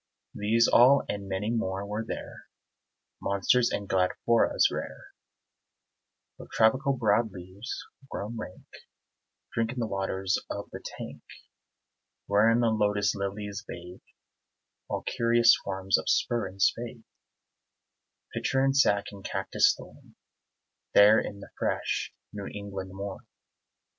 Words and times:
These 0.33 0.67
all 0.67 1.03
and 1.07 1.29
many 1.29 1.51
more 1.51 1.85
were 1.85 2.03
there; 2.03 2.47
Monsters 3.21 3.69
and 3.69 3.87
grandifloras 3.87 4.71
rare, 4.71 5.13
With 6.39 6.49
tropical 6.49 6.93
broad 6.97 7.31
leaves, 7.31 7.83
grown 8.09 8.35
rank, 8.35 8.65
Drinking 9.53 9.77
the 9.77 9.85
waters 9.85 10.39
of 10.49 10.71
the 10.71 10.83
tank 10.83 11.21
Wherein 12.25 12.61
the 12.61 12.71
lotus 12.71 13.13
lilies 13.13 13.63
bathe; 13.67 14.01
All 14.89 15.03
curious 15.03 15.55
forms 15.63 15.99
of 15.99 16.09
spur 16.09 16.47
and 16.47 16.59
spathe, 16.59 17.03
Pitcher 18.33 18.63
and 18.63 18.75
sac 18.75 19.03
and 19.11 19.23
cactus 19.23 19.75
thorn, 19.77 20.15
There 20.95 21.19
in 21.19 21.41
the 21.41 21.51
fresh 21.59 22.11
New 22.33 22.47
England 22.47 22.89
morn. 22.91 23.27